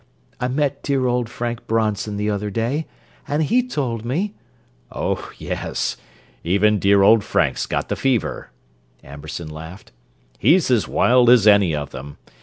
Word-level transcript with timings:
I 0.39 0.47
met 0.47 0.81
dear 0.81 1.05
old 1.05 1.29
Frank 1.29 1.67
Bronson 1.67 2.17
the 2.17 2.27
other 2.27 2.49
day, 2.49 2.87
and 3.27 3.43
he 3.43 3.61
told 3.61 4.03
me—" 4.03 4.33
"Oh, 4.91 5.31
yes, 5.37 5.95
even 6.43 6.79
dear 6.79 7.03
old 7.03 7.23
Frank's 7.23 7.67
got 7.67 7.87
the 7.87 7.95
fever," 7.95 8.49
Amberson 9.03 9.47
laughed. 9.49 9.91
"He's 10.39 10.71
as 10.71 10.87
wild 10.87 11.29
as 11.29 11.45
any 11.45 11.75
of 11.75 11.91
them. 11.91 12.17